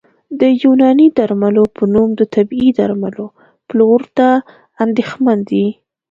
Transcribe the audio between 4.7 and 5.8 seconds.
اندېښمن دي